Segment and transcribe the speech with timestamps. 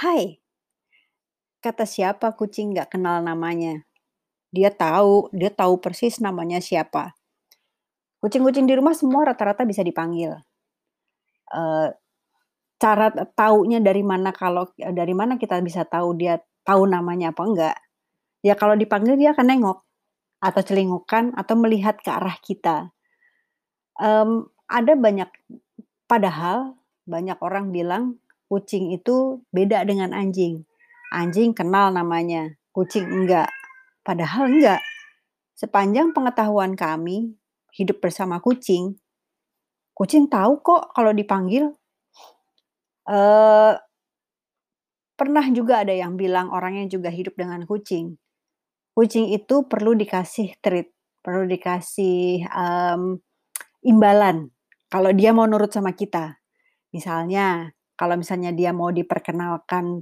[0.00, 0.40] Hai.
[1.60, 3.84] Kata siapa kucing nggak kenal namanya?
[4.48, 7.12] Dia tahu, dia tahu persis namanya siapa.
[8.24, 10.32] Kucing-kucing di rumah semua rata-rata bisa dipanggil.
[11.52, 11.88] Eee,
[12.80, 17.42] cara taunya dari mana kalau e dari mana kita bisa tahu dia tahu namanya apa
[17.44, 17.76] enggak,
[18.44, 19.78] ya kalau dipanggil dia akan nengok,
[20.44, 22.92] atau celingukan, atau melihat ke arah kita.
[24.70, 25.30] Ada banyak
[26.06, 26.78] padahal
[27.10, 28.04] banyak orang bilang
[28.50, 30.66] kucing itu beda dengan anjing.
[31.14, 33.48] Anjing kenal namanya, kucing enggak.
[34.02, 34.82] Padahal enggak.
[35.54, 37.36] Sepanjang pengetahuan kami,
[37.76, 38.98] hidup bersama kucing,
[39.94, 41.74] kucing tahu kok kalau dipanggil.
[43.08, 43.80] Eee
[45.18, 48.16] pernah juga ada yang bilang orang yang juga hidup dengan kucing,
[48.96, 50.90] kucing itu perlu dikasih treat,
[51.24, 53.20] perlu dikasih, mmm,
[53.86, 54.50] imbalan
[54.92, 56.38] kalau dia mau nurut sama kita.
[56.94, 60.00] Misalnya, kalau misalnya dia mau diperkenalkan,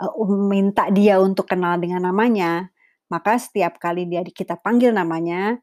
[0.00, 2.68] um minta dia untuk kenal dengan namanya,
[3.12, 5.58] maka setiap kali dia di kita panggil namanya,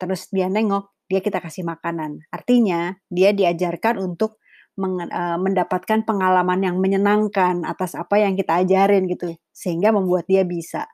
[0.00, 2.24] terus dia nengok, dia kita kasih makanan.
[2.32, 4.40] Artinya, dia diajarkan untuk
[4.80, 10.88] eee, mendapatkan pengalaman yang menyenangkan atas apa yang kita ajarin gitu, sehingga membuat dia bisa.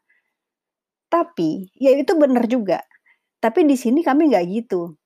[1.12, 2.82] Tapi, ya itu bener juga.
[3.42, 4.96] Tapi di sini kami nggak gitu.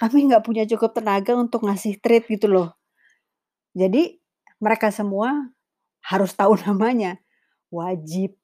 [0.00, 2.74] Kami nggak punya cukup tenaga untuk ngasih treat gitu loh.
[3.76, 4.18] Jadi,
[4.62, 5.50] mereka semua
[6.04, 7.18] harus tahu namanya,
[7.72, 8.36] wajib.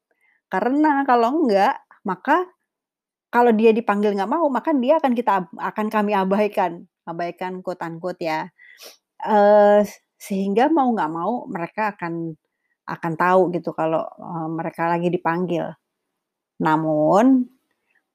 [0.52, 2.46] Karena kalau enggak, maka
[3.30, 8.22] kalau dia dipanggil nggak mau, maka dia akan kita akan kami abaikan, abaikan quote unquote
[8.22, 8.50] ya.
[9.24, 9.86] Eee,
[10.20, 12.34] sehingga mau nggak mau mereka akan
[12.88, 15.66] akan tahu gitu kalau, eee, mereka lagi dipanggil.
[16.60, 17.46] Namun,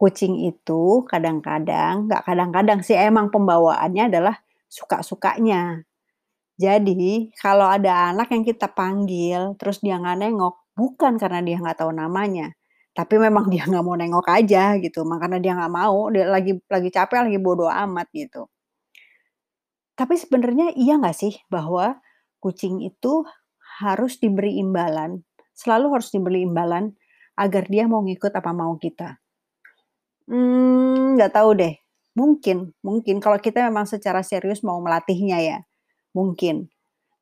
[0.01, 4.35] kucing itu kadang-kadang, nggak kadang-kadang sih, emang pembawaannya adalah
[4.69, 5.83] suka-sukanya.
[6.55, 11.77] Jadi, kalau ada anak yang kita panggil, terus dia nggak nengok, bukan karena dia nggak
[11.83, 12.47] tahu namanya,
[12.95, 16.89] tapi memang dia nggak mau nengok aja gitu, makanya dia nggak mau, dia lagi lagi
[16.95, 18.47] capek, lagi bodo amat gitu.
[19.99, 21.99] Tapi sebenarnya iya nggak sih bahwa
[22.43, 23.13] kucing itu
[23.83, 25.11] harus diberi imbalan,
[25.61, 26.85] selalu harus diberi imbalan
[27.43, 29.19] agar dia mau ngikut apa mau kita?
[30.29, 31.73] Mmm, nggak tahu deh.
[32.19, 35.57] Mungkin mungkin kalau kita memang secara serius mau melatihnya ya,
[36.15, 36.71] mungkin.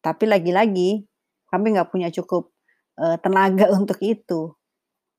[0.05, 1.03] Tapi lagi-lagi
[1.49, 2.53] kami nggak punya cukup,
[3.01, 4.53] eee, tenaga untuk itu.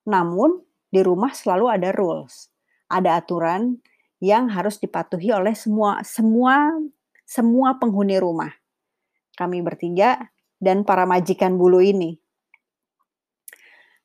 [0.08, 2.48] Namun di rumah selalu ada rules,
[2.88, 3.82] ada aturan
[4.22, 6.72] yang harus dipatuhi oleh semua semua
[7.26, 8.52] semua penghuni rumah.
[9.34, 10.30] Kami bertiga
[10.62, 12.16] dan para majikan bulu ini.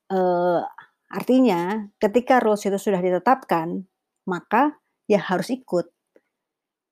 [0.09, 0.61] Eee,
[1.09, 3.85] artinya ketika rules itu sudah ditetapkan,
[4.25, 5.89] maka ya harus ikut.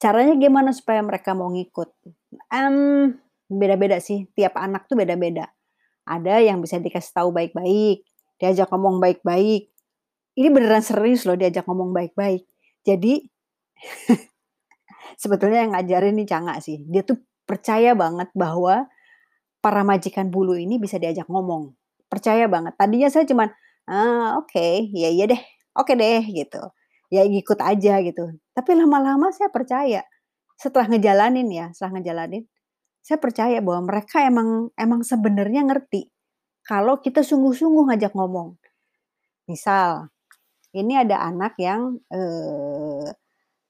[0.02, 1.90] Caranya gimana supaya mereka mau ngikut?
[2.38, 3.18] Mmm,
[3.52, 5.50] beda-beda sih, tiap anak tuh beda-beda.
[6.08, 8.04] Ada yang bisa dikasih tahu baik-baik,
[8.42, 9.70] diajak ngomong baik-baik.
[10.38, 12.46] Ini beneran serius loh diajak ngomong baik-baik.
[12.88, 13.28] Jadi
[15.22, 16.84] sebetulnya yang ngajarin nih canga sih.
[16.88, 18.88] Dia tuh percaya banget bahwa
[19.64, 21.74] para majikan bulu ini bisa diajak ngomong.
[22.12, 22.74] Percaya banget.
[22.80, 23.50] Tadinya saya cuman,
[23.90, 25.42] "Ah, oke, ya iya deh,
[25.78, 26.62] oke deh," gitu.
[27.14, 28.36] Ya ngikut aja gitu.
[28.56, 30.04] Tapi lama-lama saya percaya.
[30.60, 32.44] Setelah ngejalanin ya, setelah ngejalanin,
[33.06, 36.10] saya percaya bahwa mereka emang emang sebenarnya ngerti
[36.66, 38.58] kalau kita sungguh-sungguh ngajak ngomong.
[39.50, 40.10] Misal,
[40.76, 43.08] ini ada anak yang, eee,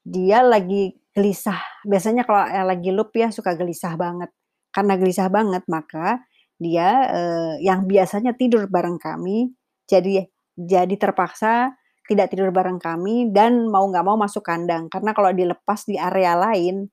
[0.06, 1.60] dia lagi gelisah.
[1.86, 4.30] Biasanya kalau lagi loop ya suka gelisah banget.
[4.74, 6.22] Karena gelisah banget, maka
[6.60, 9.52] dia, eee, yang biasanya tidur bareng kami,
[9.90, 10.26] jadi
[10.58, 11.74] jadi terpaksa
[12.10, 14.88] tidak tidur bareng kami dan mau nggak mau masuk kandang.
[14.92, 16.88] Karena kalau dilepas di area lain,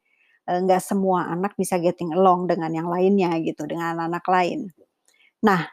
[0.49, 4.69] eee, nggak semua anak bisa getting along dengan yang lainnya gitu, dengan anak lain.
[5.45, 5.67] Nah,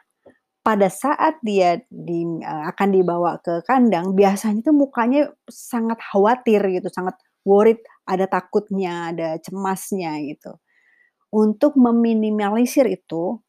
[0.63, 6.87] pada saat dia di eee, akan dibawa ke kandang, biasanya tuh mukanya sangat khawatir gitu,
[6.93, 7.15] sangat
[7.47, 10.55] worried, ada takutnya, ada cemasnya gitu.
[11.33, 13.39] Untuk meminimalisir itu,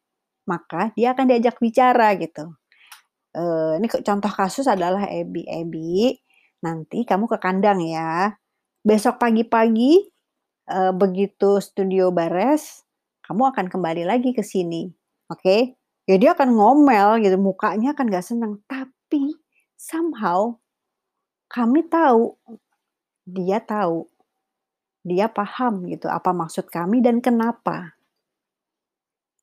[0.49, 2.53] maka dia akan diajak bicara gitu.
[3.35, 6.15] Eee, ini contoh kasus adalah Ebi, "Ebi,
[6.63, 8.31] nanti kamu ke kandang ya.
[8.85, 10.07] Besok pagi-pagi,
[10.71, 12.83] eee, begitu studio beres,
[13.27, 14.89] kamu akan kembali lagi ke sini,
[15.31, 15.75] oke?"
[16.09, 19.37] Ya dia akan ngomel gitu, mukanya kan nggak seneng, tapi
[19.79, 20.55] somehow
[21.51, 22.35] kami tahu,
[23.27, 24.07] dia tahu,
[25.07, 27.95] dia paham gitu apa maksud kami dan kenapa.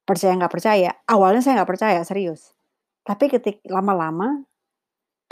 [0.09, 2.53] Percaya nggak percaya, awalnya saya nggak percaya, serius.
[3.09, 4.29] Tapi ketik lama-lama,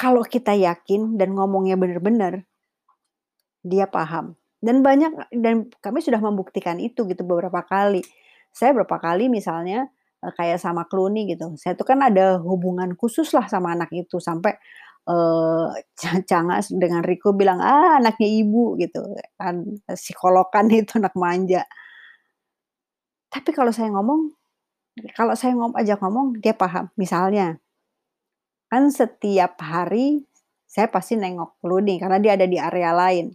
[0.03, 2.35] kalau kita yakin dan ngomongnya bener-bener,
[3.65, 4.37] dia paham.
[4.61, 8.05] Dan banyak dan kami sudah membuktikan itu gitu beberapa kali.
[8.53, 9.89] Saya berapa kali misalnya,
[10.25, 11.57] eee, kayak sama Clooney gitu.
[11.57, 14.53] Saya tuh kan ada hubungan khusus lah sama anak itu sampai,
[15.11, 19.01] eee, Cha Changas dengan Rico bilang, "Ah, anaknya ibu," gitu
[19.41, 19.65] kan,
[19.97, 21.65] psikologan itu anak manja.
[23.31, 24.21] Tapi kalau saya ngomong
[25.15, 26.91] kalau saya ngom ajak ngomong dia paham.
[26.99, 27.59] Misalnya
[28.71, 30.27] kan setiap hari
[30.71, 33.35] saya pasti nengok Clooney karena dia ada di area lain.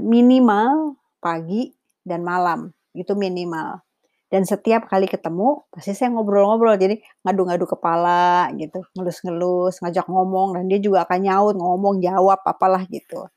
[0.00, 1.68] Minimal pagi
[2.00, 3.84] dan malam, itu minimal.
[4.32, 10.72] Dan setiap kali ketemu, pasti saya ngobrol-ngobrol, jadi ngadu-ngadu kepala gitu, ngelus-ngelus, ngajak ngomong, dan
[10.72, 13.28] dia juga akan nyaut, ngomong, jawab, apalah gitu.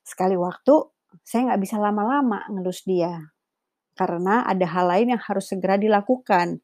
[0.00, 0.80] Sekali waktu,
[1.20, 3.33] saya nggak bisa lama-lama ngelus dia,
[3.94, 6.60] karena ada hal lain yang harus segera dilakukan.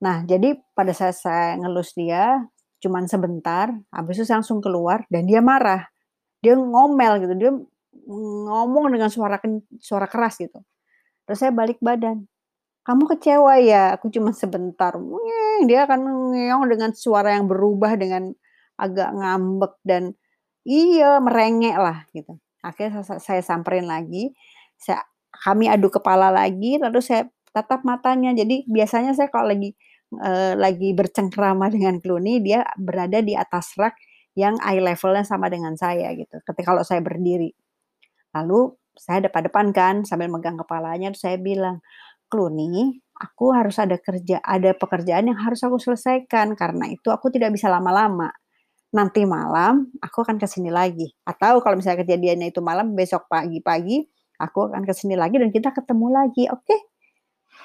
[0.00, 2.42] Nah, jadi pada saat saya ngelus dia,
[2.82, 5.90] cuman sebentar, habis itu saya langsung keluar dan dia marah.
[6.40, 7.52] Dia ngomel gitu, dia
[8.48, 9.36] ngomong dengan suara
[9.82, 10.62] suara keras gitu.
[11.26, 12.24] Terus saya balik badan,
[12.86, 13.98] "Kamu kecewa ya?
[13.98, 14.94] Aku cuma sebentar."
[15.68, 16.00] Dia akan
[16.34, 18.32] ngeong dengan suara yang berubah dengan
[18.78, 20.14] agak ngambek dan
[20.62, 22.38] iya, merengek lah gitu.
[22.62, 24.32] Akhirnya sa sa saya samperin lagi,
[24.78, 25.02] saya
[25.32, 28.32] kami adu kepala lagi, lalu saya tatap matanya.
[28.36, 29.72] Jadi biasanya saya kalau lagi,
[30.14, 33.94] eee, lagi bercengkrama dengan Clooney, dia berada di atas rak
[34.38, 37.50] yang eye level-nya sama dengan saya gitu, ketika kalau saya berdiri.
[38.36, 41.80] Lalu saya depan-depan kan sambil megang kepalanya, terus saya bilang,
[42.32, 47.54] "Clooney, aku harus ada kerja ada pekerjaan yang harus aku selesaikan, karena itu aku tidak
[47.56, 48.30] bisa lama-lama.
[48.96, 54.08] Nanti malam aku akan ke sini lagi, atau kalau misalnya kejadiannya itu malam, besok pagi-pagi
[54.40, 56.76] aku akan ke sini lagi dan kita ketemu lagi, oke?"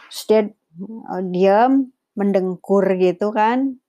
[0.09, 1.73] Terus dia, eee, diam,
[2.19, 3.79] mendengkur gitu kan.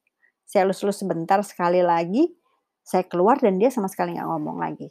[0.48, 2.30] Saya elus-elus sebentar, sekali lagi,
[2.84, 4.88] saya keluar dan dia sama sekali nggak ngomong lagi.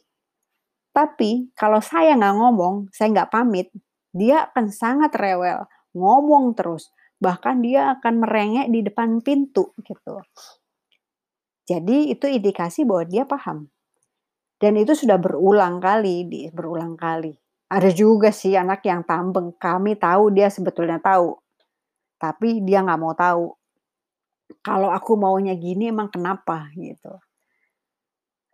[0.93, 3.67] Tapi kalau saya nggak ngomong, saya nggak pamit,
[4.13, 5.65] dia akan sangat rewel,
[5.97, 10.21] ngomong terus, bahkan dia akan merengek di depan pintu gitu.
[11.69, 13.71] Jadi itu indikasi bahwa dia paham.
[14.61, 17.42] Dan itu sudah berulang kali berulang kali.
[17.75, 21.29] Ada juga sih anak yang tambeng, kami tahu dia sebetulnya tahu,
[22.23, 23.45] tapi dia nggak mau tahu.
[24.67, 27.13] Kalau aku maunya gini emang kenapa gitu.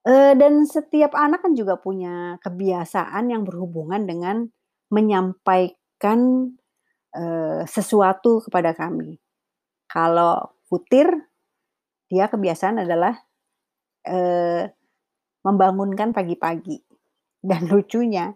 [0.08, 4.48] Eee, dan setiap anak kan juga punya kebiasaan yang berhubungan dengan
[4.96, 6.20] menyampaikan,
[7.16, 9.18] eee, sesuatu kepada kami.
[9.92, 11.10] Kalau Kutir,
[12.12, 13.16] dia kebiasaan adalah,
[14.08, 14.72] eee,
[15.46, 16.80] membangunkan pagi-pagi.
[17.50, 18.34] Dan lucunya,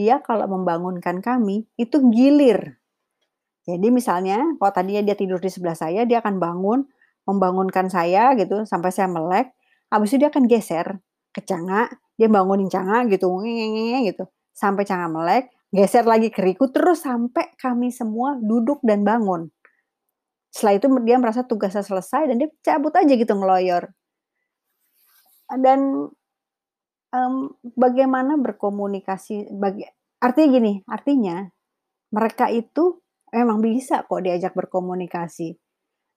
[0.00, 2.80] dia kalau membangunkan kami, itu gilir.
[3.68, 6.88] Jadi misalnya, kalau tadinya dia tidur di sebelah saya, dia akan bangun,
[7.28, 9.52] membangunkan saya gitu, sampai saya melek,
[9.92, 10.96] habis itu dia akan geser
[11.36, 13.28] ke Canga, dia bangunin Canga gitu,
[14.08, 14.24] gitu,
[14.56, 19.52] sampai Canga melek, geser lagi ke Riku, terus sampai kami semua duduk dan bangun.
[20.50, 23.92] Setelah itu dia merasa tugasnya selesai dan dia cabut aja gitu ngeloyor.
[25.60, 26.10] Dan,
[27.14, 29.84] mmm, bagaimana berkomunikasi bagi
[30.22, 31.36] artinya gini, artinya
[32.14, 33.00] mereka itu
[33.34, 35.54] memang bisa kok diajak berkomunikasi.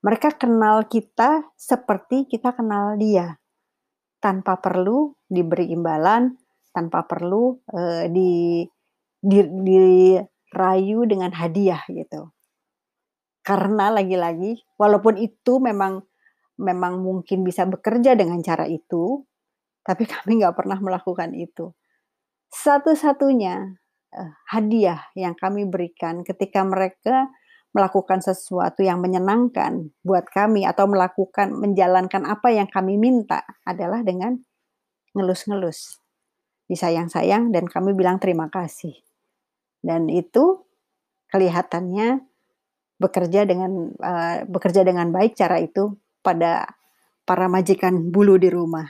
[0.06, 3.38] Mereka kenal kita seperti kita kenal dia,
[4.24, 6.34] tanpa perlu diberi imbalan,
[6.76, 8.32] tanpa perlu, eee, di
[9.24, 12.32] di dirayu dengan hadiah gitu.
[13.46, 16.00] Karena lagi-lagi, walaupun itu memang
[16.60, 19.24] memang mungkin bisa bekerja dengan cara itu,
[19.88, 21.72] tapi kami nggak pernah melakukan itu.
[22.54, 23.76] Satu-satunya,
[24.14, 27.30] eee, hadiah yang kami berikan ketika mereka
[27.74, 34.38] melakukan sesuatu yang menyenangkan buat kami atau melakukan menjalankan apa yang kami minta adalah dengan
[35.18, 36.00] ngelus-ngelus,
[36.70, 38.94] disayang-sayang dan kami bilang terima kasih.
[39.84, 40.64] Dan itu
[41.34, 42.24] kelihatannya
[43.02, 46.66] bekerja dengan, eee, bekerja dengan baik cara itu pada
[47.28, 48.88] para majikan bulu di rumah.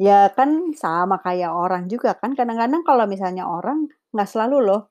[0.00, 3.84] Ya kan sama kayak orang juga kan, kadang-kadang kalau misalnya orang
[4.16, 4.82] nggak selalu loh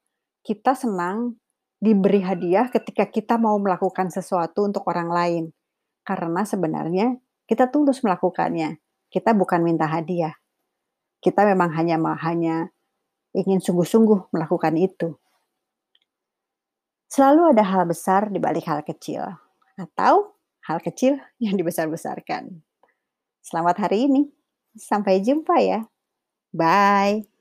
[0.46, 1.34] kita senang
[1.82, 5.44] diberi hadiah ketika kita mau melakukan sesuatu untuk orang lain.
[6.06, 7.18] Karena sebenarnya
[7.50, 8.78] kita tulus melakukannya,
[9.10, 10.38] kita bukan minta hadiah.
[11.18, 12.70] Kita memang hanya hanya
[13.34, 15.18] ingin sungguh-sungguh melakukan itu.
[17.10, 19.26] Selalu ada hal besar di balik hal kecil,
[19.74, 20.38] atau
[20.70, 22.62] hal kecil yang dibesar-besarkan.
[23.42, 24.30] Selamat hari ini,
[24.78, 25.80] sampai jumpa ya.
[26.54, 27.39] Bye.